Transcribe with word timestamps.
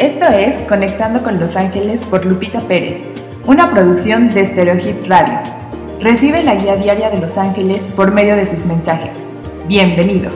Esto 0.00 0.24
es 0.28 0.56
Conectando 0.60 1.22
con 1.22 1.38
Los 1.38 1.56
Ángeles 1.56 2.04
por 2.04 2.24
Lupita 2.24 2.60
Pérez, 2.60 3.02
una 3.44 3.70
producción 3.70 4.30
de 4.30 4.46
Stereohit 4.46 5.06
Radio. 5.06 5.40
Recibe 6.00 6.42
la 6.42 6.54
guía 6.54 6.76
diaria 6.76 7.10
de 7.10 7.18
Los 7.18 7.36
Ángeles 7.36 7.84
por 7.84 8.10
medio 8.10 8.34
de 8.34 8.46
sus 8.46 8.64
mensajes. 8.64 9.18
Bienvenidos. 9.68 10.34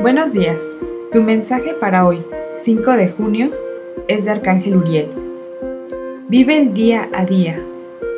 Buenos 0.00 0.32
días. 0.32 0.58
Tu 1.12 1.22
mensaje 1.22 1.74
para 1.74 2.06
hoy, 2.06 2.24
5 2.64 2.92
de 2.92 3.10
junio, 3.10 3.50
es 4.08 4.24
de 4.24 4.30
Arcángel 4.30 4.76
Uriel. 4.76 5.10
Vive 6.28 6.56
el 6.56 6.72
día 6.72 7.10
a 7.12 7.26
día. 7.26 7.60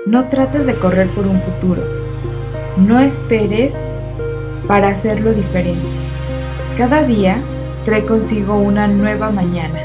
No 0.07 0.29
trates 0.29 0.65
de 0.65 0.77
correr 0.77 1.09
por 1.09 1.27
un 1.27 1.41
futuro. 1.41 1.83
No 2.77 3.01
esperes 3.01 3.75
para 4.69 4.91
hacerlo 4.91 5.33
diferente. 5.33 5.89
Cada 6.79 7.03
día 7.03 7.39
trae 7.85 8.07
consigo 8.07 8.59
una 8.59 8.87
nueva 8.87 9.33
mañana 9.33 9.81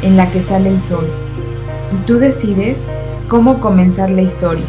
en 0.00 0.16
la 0.16 0.30
que 0.30 0.40
sale 0.40 0.70
el 0.70 0.80
sol 0.80 1.06
y 1.92 2.06
tú 2.06 2.18
decides 2.18 2.82
cómo 3.28 3.60
comenzar 3.60 4.08
la 4.08 4.22
historia. 4.22 4.64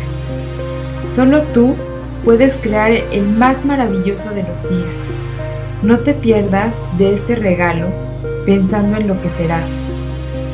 Solo 1.08 1.44
tú 1.54 1.76
puedes 2.26 2.58
crear 2.58 2.92
el 2.92 3.26
más 3.26 3.64
maravilloso 3.64 4.32
de 4.32 4.44
los 4.44 4.70
días 4.70 5.29
no 5.84 6.00
te 6.00 6.14
pierdas 6.14 6.76
de 6.98 7.14
este 7.14 7.36
regalo 7.36 7.88
pensando 8.46 8.98
en 8.98 9.08
lo 9.08 9.22
que 9.22 9.30
será, 9.30 9.62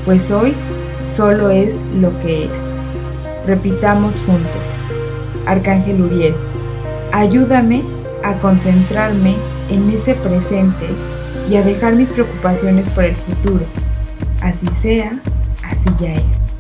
pues 0.06 0.30
hoy 0.32 0.54
solo 1.16 1.50
es 1.50 1.80
lo 2.00 2.18
que 2.22 2.46
es. 2.46 2.64
Repitamos 3.48 4.18
juntos. 4.26 4.62
Arcángel 5.46 6.02
Uriel, 6.02 6.36
ayúdame 7.12 7.84
a 8.24 8.34
concentrarme 8.40 9.36
en 9.70 9.90
ese 9.90 10.16
presente 10.16 10.88
y 11.50 11.56
a 11.56 11.62
dejar 11.62 11.96
mis 11.96 12.10
preocupaciones 12.10 12.88
por 12.90 13.06
el 13.06 13.16
futuro. 13.16 13.66
Así 14.42 14.68
sea, 14.68 15.20
así 15.64 15.90
ya 16.00 16.14
es. 16.14 16.55